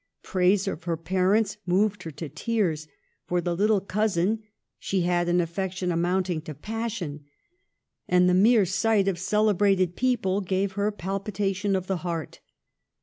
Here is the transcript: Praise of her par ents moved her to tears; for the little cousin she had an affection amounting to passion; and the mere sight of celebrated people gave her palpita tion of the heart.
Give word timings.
Praise 0.23 0.67
of 0.67 0.85
her 0.85 0.97
par 0.97 1.35
ents 1.35 1.57
moved 1.67 2.01
her 2.01 2.09
to 2.09 2.27
tears; 2.27 2.87
for 3.27 3.39
the 3.39 3.55
little 3.55 3.79
cousin 3.81 4.41
she 4.79 5.01
had 5.01 5.29
an 5.29 5.39
affection 5.39 5.91
amounting 5.91 6.41
to 6.41 6.55
passion; 6.55 7.25
and 8.07 8.27
the 8.27 8.33
mere 8.33 8.65
sight 8.65 9.07
of 9.07 9.19
celebrated 9.19 9.95
people 9.95 10.41
gave 10.41 10.71
her 10.71 10.91
palpita 10.91 11.55
tion 11.55 11.75
of 11.75 11.85
the 11.85 11.97
heart. 11.97 12.39